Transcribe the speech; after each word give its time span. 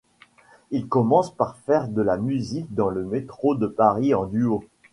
Ils 0.71 0.87
commencent 0.87 1.35
par 1.35 1.57
faire 1.57 1.87
de 1.87 2.01
la 2.01 2.17
musique 2.17 2.73
dans 2.73 2.89
le 2.89 3.05
métro 3.05 3.53
de 3.53 3.67
Paris 3.67 4.15
en 4.15 4.25
duo. 4.25 4.63